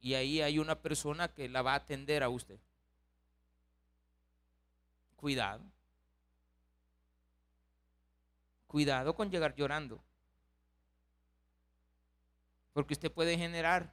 [0.00, 2.58] Y ahí hay una persona que la va a atender a usted.
[5.16, 5.64] Cuidado.
[8.66, 10.02] Cuidado con llegar llorando.
[12.72, 13.92] Porque usted puede generar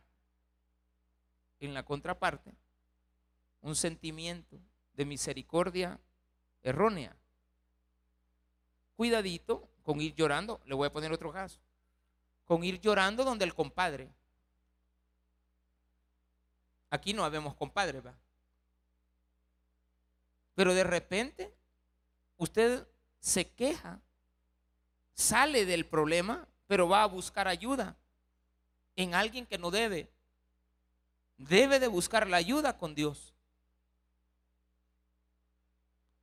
[1.59, 2.53] en la contraparte
[3.61, 4.59] un sentimiento
[4.93, 5.99] de misericordia
[6.61, 7.17] errónea.
[8.97, 11.59] Cuidadito con ir llorando, le voy a poner otro caso,
[12.45, 14.09] con ir llorando donde el compadre.
[16.89, 18.15] Aquí no habemos compadre, ¿va?
[20.55, 21.53] Pero de repente
[22.37, 22.87] usted
[23.19, 24.01] se queja,
[25.13, 27.95] sale del problema, pero va a buscar ayuda
[28.95, 30.09] en alguien que no debe.
[31.37, 33.35] Debe de buscar la ayuda con Dios.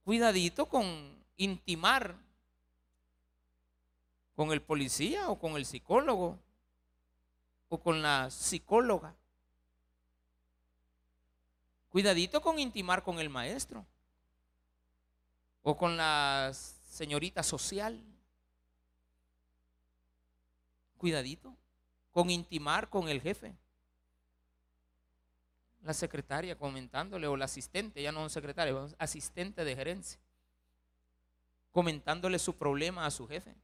[0.03, 2.24] Cuidadito con intimar
[4.35, 6.39] con el policía o con el psicólogo
[7.69, 9.15] o con la psicóloga.
[11.91, 13.87] Cuidadito con intimar con el maestro
[15.63, 18.01] o con la señorita social.
[20.97, 21.55] Cuidadito
[22.13, 23.55] con intimar con el jefe.
[25.83, 30.19] La secretaria comentándole o la asistente, ya no un secretario, asistente de gerencia,
[31.73, 33.55] comentándole su problema a su jefe.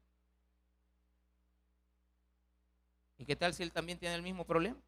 [3.21, 4.79] ¿Y qué tal si él también tiene el mismo problema?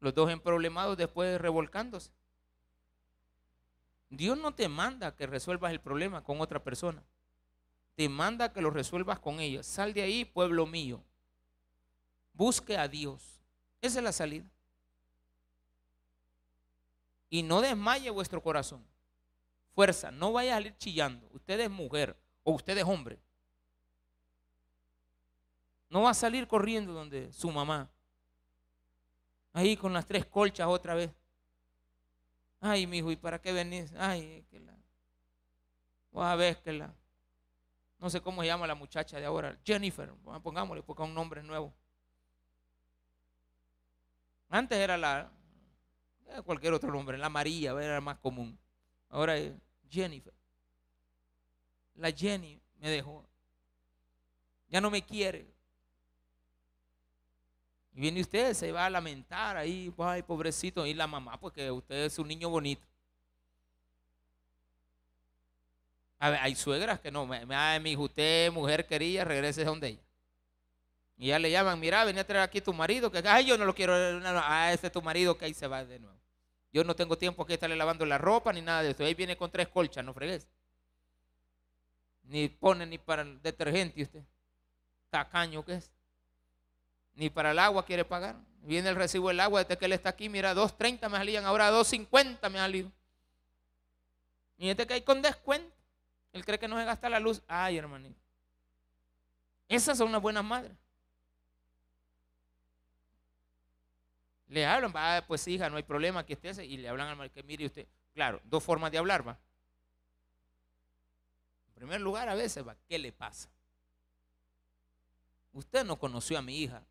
[0.00, 2.10] Los dos en problemados después revolcándose.
[4.10, 7.00] Dios no te manda que resuelvas el problema con otra persona.
[7.94, 9.62] Te manda que lo resuelvas con ella.
[9.62, 11.00] Sal de ahí, pueblo mío.
[12.32, 13.22] Busque a Dios.
[13.80, 14.50] Esa es la salida.
[17.30, 18.84] Y no desmaye vuestro corazón.
[19.76, 21.28] Fuerza, no vaya a salir chillando.
[21.32, 23.16] Usted es mujer o usted es hombre.
[25.90, 27.90] No va a salir corriendo donde su mamá.
[29.52, 31.10] Ahí con las tres colchas otra vez.
[32.60, 33.92] Ay, mi hijo, ¿y para qué venís?
[33.96, 34.76] Ay, que la.
[36.10, 36.94] Vos a ver que la.
[37.98, 39.58] No sé cómo se llama la muchacha de ahora.
[39.64, 40.12] Jennifer,
[40.42, 41.72] pongámosle porque es un nombre nuevo.
[44.48, 45.30] Antes era la.
[46.44, 48.58] Cualquier otro nombre, la María, era más común.
[49.08, 49.54] Ahora es
[49.88, 50.34] Jennifer.
[51.94, 53.26] La Jenny me dejó.
[54.68, 55.57] Ya no me quiere.
[57.98, 62.04] Y viene usted, se va a lamentar ahí, ay, pobrecito, y la mamá, porque usted
[62.04, 62.86] es un niño bonito.
[66.20, 67.44] A ver, hay suegras que no, me,
[67.80, 70.02] mi hijo, usted, mujer querida, regrese donde ella.
[71.16, 73.64] Y ya le llaman, mira, ven a traer aquí tu marido, que ay, yo no
[73.64, 76.20] lo quiero, ah, ese es tu marido, que ahí se va de nuevo.
[76.72, 79.02] Yo no tengo tiempo que estarle lavando la ropa ni nada de eso.
[79.02, 80.46] Ahí viene con tres colchas, no fregues.
[82.22, 84.22] Ni pone ni para el detergente usted.
[85.10, 85.90] Tacaño que es
[87.18, 88.36] ni para el agua quiere pagar.
[88.62, 91.72] Viene el recibo del agua desde que él está aquí, mira, 2.30 me salían, ahora
[91.72, 92.92] 2.50 me ha salido.
[94.56, 95.74] Y este que hay con descuento,
[96.32, 97.42] él cree que no se gasta la luz.
[97.48, 98.20] Ay, hermanito.
[99.68, 100.76] Esas son unas buenas madres.
[104.46, 107.34] Le hablan, va, pues hija, no hay problema, que esté y le hablan al marido
[107.34, 107.88] que mire usted.
[108.14, 109.36] Claro, dos formas de hablar, va.
[111.66, 113.48] En primer lugar, a veces va, ¿qué le pasa?
[115.52, 116.84] Usted no conoció a mi hija,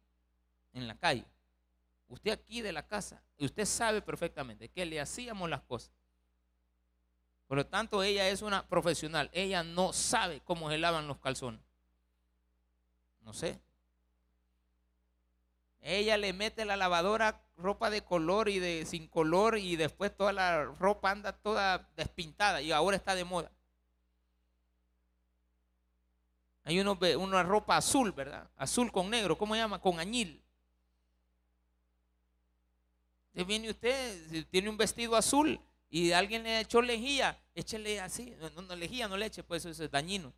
[0.78, 1.26] en la calle.
[2.08, 5.92] Usted aquí de la casa, y usted sabe perfectamente que le hacíamos las cosas.
[7.48, 9.30] Por lo tanto, ella es una profesional.
[9.34, 11.62] Ella no sabe cómo se lavan los calzones.
[13.22, 13.60] No sé.
[15.82, 20.34] Ella le mete la lavadora ropa de color y de sin color y después toda
[20.34, 23.52] la ropa anda toda despintada y ahora está de moda.
[26.64, 28.50] Hay uno, una ropa azul, ¿verdad?
[28.58, 29.80] Azul con negro, ¿cómo se llama?
[29.80, 30.44] Con añil
[33.44, 35.60] viene usted, tiene un vestido azul
[35.90, 39.84] y alguien le echó lejía, échele así, no, no lejía, no le eche, pues eso
[39.84, 40.34] es dañino.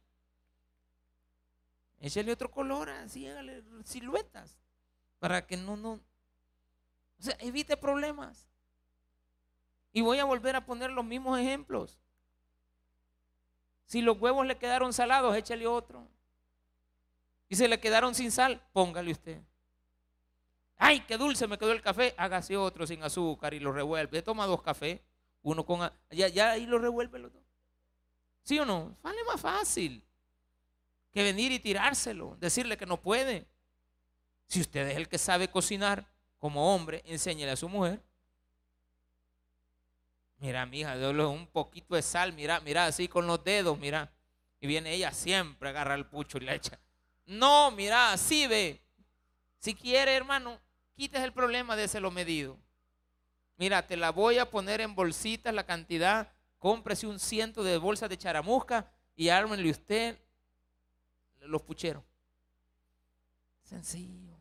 [1.99, 4.57] Échele otro color, así, hágale siluetas,
[5.19, 5.99] para que no, no,
[7.19, 8.47] o sea, evite problemas.
[9.91, 11.99] Y voy a volver a poner los mismos ejemplos.
[13.85, 16.07] Si los huevos le quedaron salados, échale otro.
[17.49, 19.41] Y se le quedaron sin sal, póngale usted.
[20.81, 22.15] Ay, qué dulce me quedó el café.
[22.17, 24.21] Hágase otro sin azúcar y lo revuelve.
[24.21, 25.01] Toma dos cafés,
[25.43, 25.91] uno con.
[26.09, 27.43] Ya, ya ahí lo revuelve los dos.
[28.43, 28.95] ¿Sí o no?
[29.03, 30.01] Vale más fácil
[31.11, 33.45] que venir y tirárselo, decirle que no puede.
[34.47, 36.07] Si usted es el que sabe cocinar
[36.39, 38.01] como hombre, enséñele a su mujer.
[40.37, 40.95] Mira, mija,
[41.27, 44.13] un poquito de sal, mira, mira, así con los dedos, mira.
[44.61, 46.79] Y viene ella siempre agarra el pucho y le echa.
[47.25, 48.81] No, mira, así ve.
[49.59, 50.57] Si quiere, hermano,
[50.99, 52.57] quites el problema de ese lo medido.
[53.55, 58.09] Mira, te la voy a poner en bolsitas la cantidad, cómprese un ciento de bolsas
[58.09, 60.19] de charamusca y ármenle usted
[61.39, 62.03] los pucheros.
[63.63, 64.35] Sencillo.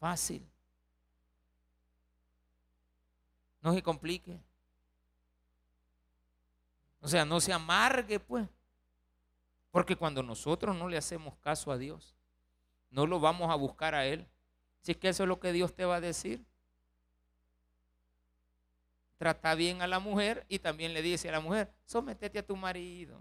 [0.00, 0.44] Fácil.
[3.62, 4.36] No se complique.
[7.00, 8.48] O sea, no se amargue, pues.
[9.70, 12.16] Porque cuando nosotros no le hacemos caso a Dios,
[12.90, 14.26] no lo vamos a buscar a Él.
[14.82, 16.44] Si es que eso es lo que Dios te va a decir.
[19.16, 22.56] Trata bien a la mujer y también le dice a la mujer, sometete a tu
[22.56, 23.20] marido.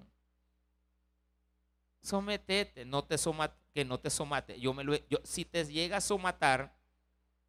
[2.01, 4.59] Sometete, no te somate, que no te somate.
[4.59, 6.73] Yo me lo, yo, si te llega a somatar,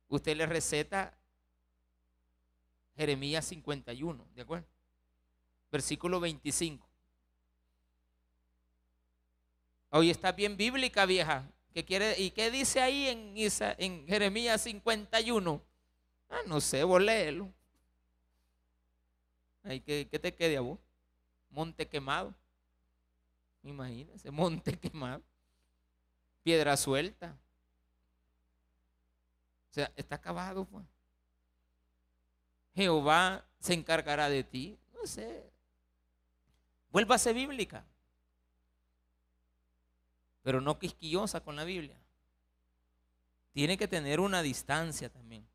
[0.08, 1.16] usted le receta
[2.96, 4.66] Jeremías 51, ¿de acuerdo?
[5.70, 6.86] Versículo 25.
[9.90, 11.48] Hoy está bien bíblica, vieja
[11.84, 13.34] quiere, ¿Y qué dice ahí en,
[13.78, 15.62] en Jeremías 51?
[16.28, 17.52] Ah, no sé, vos léelo.
[19.62, 20.78] Ay, ¿qué, te quede a vos?
[21.50, 22.34] Monte quemado.
[23.62, 25.22] Imagínese, monte quemado.
[26.42, 27.36] Piedra suelta.
[29.70, 30.64] O sea, está acabado.
[30.64, 30.84] Pues.
[32.74, 34.78] Jehová se encargará de ti.
[34.94, 35.50] No sé.
[36.90, 37.84] Vuélvase bíblica
[40.42, 41.96] pero no quisquillosa con la Biblia.
[43.52, 45.46] Tiene que tener una distancia también.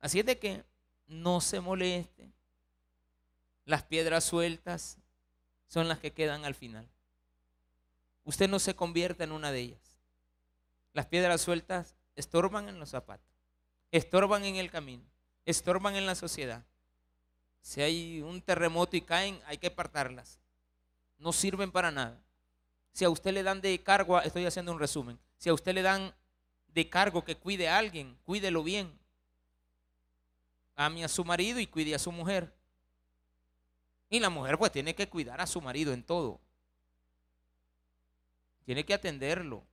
[0.00, 0.64] Así es de que
[1.06, 2.30] no se moleste.
[3.64, 4.98] Las piedras sueltas
[5.68, 6.88] son las que quedan al final.
[8.24, 9.98] Usted no se convierta en una de ellas.
[10.92, 13.42] Las piedras sueltas estorban en los zapatos,
[13.90, 15.02] estorban en el camino,
[15.44, 16.64] estorban en la sociedad.
[17.60, 20.38] Si hay un terremoto y caen, hay que apartarlas.
[21.18, 22.23] No sirven para nada.
[22.94, 25.82] Si a usted le dan de cargo, estoy haciendo un resumen, si a usted le
[25.82, 26.14] dan
[26.68, 28.96] de cargo que cuide a alguien, cuídelo bien.
[30.76, 32.54] Ame a su marido y cuide a su mujer.
[34.08, 36.40] Y la mujer pues tiene que cuidar a su marido en todo.
[38.64, 39.64] Tiene que atenderlo.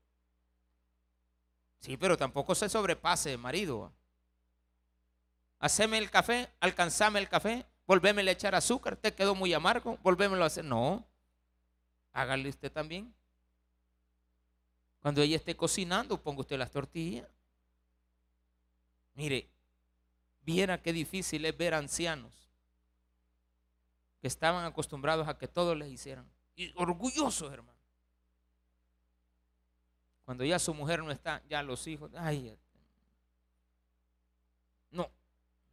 [1.79, 3.91] Sí, pero tampoco se sobrepase, marido.
[5.59, 10.43] Haceme el café, alcanzame el café, volvémele a echar azúcar, te quedó muy amargo, volvémelo
[10.43, 10.65] a hacer.
[10.65, 11.05] No,
[12.13, 13.13] hágale usted también.
[15.01, 17.27] Cuando ella esté cocinando, ponga usted las tortillas.
[19.15, 19.49] Mire,
[20.43, 22.31] viera qué difícil es ver ancianos
[24.21, 26.29] que estaban acostumbrados a que todos les hicieran.
[26.55, 27.79] Y orgullosos, hermano.
[30.23, 32.57] Cuando ya su mujer no está, ya los hijos, ay,
[34.91, 35.09] no,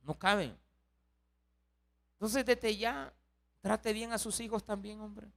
[0.03, 0.59] no caben.
[2.15, 3.13] Entonces desde ya,
[3.61, 5.29] trate bien a sus hijos también, hombre.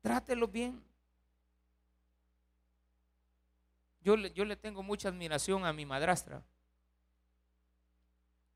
[0.00, 0.82] Trátelos bien.
[4.02, 6.42] Yo, yo le tengo mucha admiración a mi madrastra,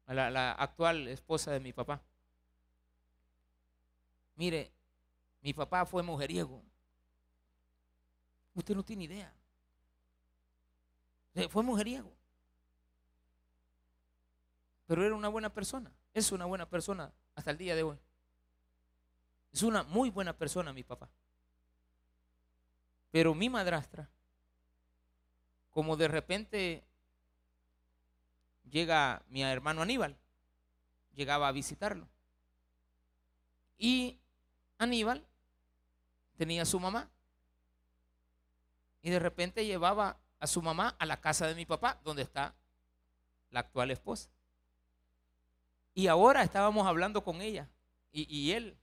[0.07, 2.01] a la, actual esposa de mi papá.
[4.37, 4.73] Mire,
[5.43, 6.63] mi papá fue mujeriego.
[8.55, 9.33] Usted no tiene idea.
[11.51, 12.11] Fue mujeriego.
[14.87, 15.93] Pero era una buena persona.
[16.15, 17.99] Es una buena persona hasta el día de hoy.
[19.53, 21.09] Es una muy buena persona mi papá.
[23.15, 24.11] Pero mi madrastra
[25.71, 26.83] como de repente
[28.69, 30.17] llega mi hermano Aníbal,
[31.15, 32.09] llegaba a visitarlo.
[33.79, 34.19] Y
[34.79, 35.25] Aníbal
[36.37, 37.09] tenía a su mamá.
[39.01, 42.57] Y de repente llevaba a su mamá a la casa de mi papá, donde está
[43.51, 44.29] la actual esposa.
[45.95, 47.69] Y ahora estábamos hablando con ella
[48.11, 48.77] y, y él.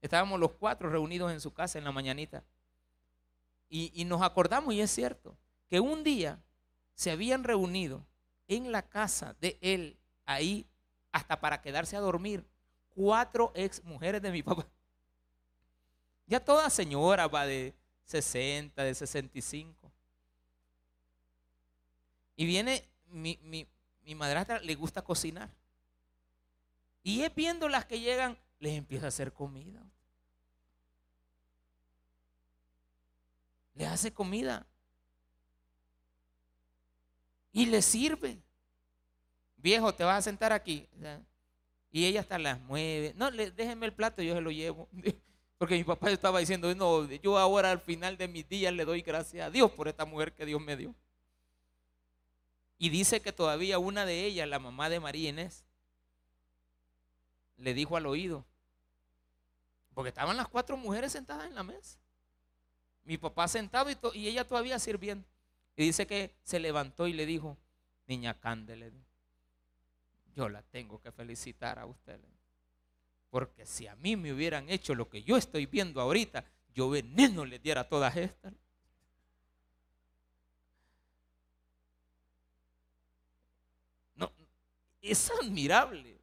[0.00, 2.44] Estábamos los cuatro reunidos en su casa en la mañanita.
[3.74, 5.34] Y, nos acordamos, y es cierto,
[5.70, 6.38] que un día
[6.94, 8.06] se habían reunido
[8.46, 9.96] en la casa de él,
[10.26, 10.66] ahí,
[11.10, 12.44] hasta para quedarse a dormir,
[12.90, 14.68] cuatro ex mujeres de mi papá.
[16.26, 19.90] Ya toda señora va de 60, de 65.
[22.36, 23.66] Y viene mi, mi,
[24.02, 25.48] mi madrastra, le gusta cocinar.
[27.02, 29.82] Y es viendo las que llegan, les empieza a hacer comida.
[33.74, 34.66] Le hace comida
[37.52, 38.42] y le sirve.
[39.56, 40.88] Viejo, te vas a sentar aquí.
[41.90, 43.12] Y ella hasta las mueve.
[43.16, 44.88] No, le, déjenme el plato, yo se lo llevo.
[45.58, 49.02] Porque mi papá estaba diciendo, no, yo ahora al final de mis días le doy
[49.02, 50.94] gracias a Dios por esta mujer que Dios me dio.
[52.78, 55.64] Y dice que todavía una de ellas, la mamá de María Inés,
[57.58, 58.44] le dijo al oído,
[59.94, 61.96] porque estaban las cuatro mujeres sentadas en la mesa.
[63.04, 65.26] Mi papá sentado y, ella todavía sirviendo.
[65.76, 67.56] Y dice que se levantó y le dijo,
[68.06, 68.92] niña Cándele,
[70.34, 72.20] yo la tengo que felicitar a usted.
[73.30, 76.44] Porque si a mí me hubieran hecho lo que yo estoy viendo ahorita,
[76.74, 78.52] yo veneno le diera todas estas.
[84.14, 84.30] No,
[85.00, 86.20] es admirable.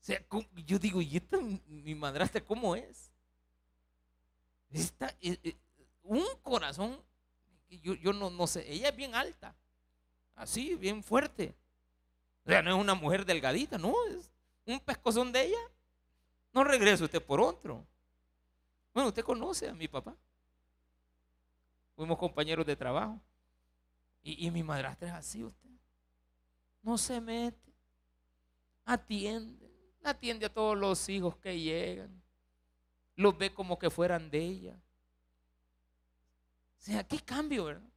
[0.00, 0.24] O sea,
[0.66, 3.07] yo digo, ¿y esta mi madrastra cómo es?
[4.72, 5.56] Eh, eh,
[6.02, 6.98] un corazón
[7.76, 9.54] yo, yo no, no sé, ella es bien alta,
[10.34, 11.54] así, bien fuerte.
[12.44, 14.30] O sea, no es una mujer delgadita, no, es
[14.66, 15.58] un pescozón de ella.
[16.52, 17.86] No regrese usted por otro.
[18.94, 20.16] Bueno, usted conoce a mi papá.
[21.94, 23.20] Fuimos compañeros de trabajo.
[24.22, 25.68] Y, y mi madrastra es así usted.
[26.82, 27.72] No se mete.
[28.84, 29.70] Atiende.
[30.02, 32.22] Atiende a todos los hijos que llegan.
[33.18, 34.76] Los ve como que fueran de ella.
[36.78, 37.90] O sea, qué cambio, ¿verdad?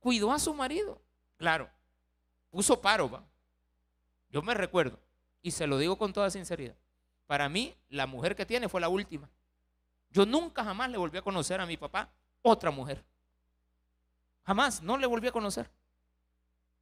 [0.00, 1.00] Cuidó a su marido.
[1.38, 1.70] Claro,
[2.50, 3.24] puso paro, ¿va?
[4.28, 5.00] Yo me recuerdo,
[5.40, 6.76] y se lo digo con toda sinceridad.
[7.26, 9.30] Para mí, la mujer que tiene fue la última.
[10.10, 12.10] Yo nunca jamás le volví a conocer a mi papá
[12.42, 13.02] otra mujer.
[14.44, 15.70] Jamás, no le volví a conocer.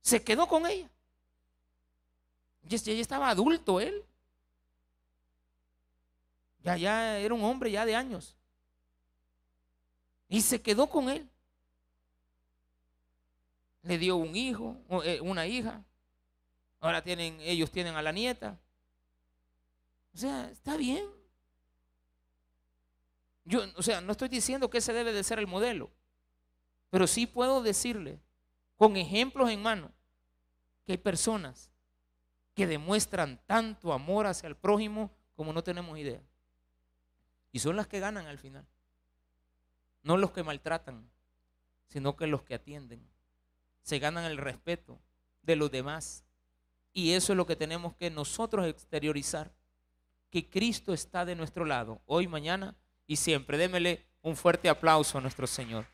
[0.00, 0.90] Se quedó con ella.
[2.64, 4.04] Ya, ya estaba adulto él.
[6.64, 8.36] Ya, ya era un hombre ya de años.
[10.28, 11.30] Y se quedó con él.
[13.84, 15.84] le dio un hijo, eh, una hija.
[16.80, 18.58] Ahora tienen, ellos tienen a la nieta.
[20.14, 21.06] O sea, está bien.
[23.44, 25.90] Yo, o sea, no estoy diciendo que ese debe de ser el modelo,
[26.88, 28.18] pero sí puedo decirle,
[28.76, 29.92] con ejemplos en mano,
[30.86, 31.70] que hay personas
[32.54, 36.22] que demuestran tanto amor hacia el prójimo como no tenemos idea.
[37.54, 38.66] Y son las que ganan al final.
[40.02, 41.08] No los que maltratan,
[41.86, 43.08] sino que los que atienden.
[43.84, 44.98] Se ganan el respeto
[45.42, 46.24] de los demás.
[46.92, 49.52] Y eso es lo que tenemos que nosotros exteriorizar.
[50.30, 52.74] Que Cristo está de nuestro lado, hoy, mañana
[53.06, 53.56] y siempre.
[53.56, 55.86] Démele un fuerte aplauso a nuestro Señor.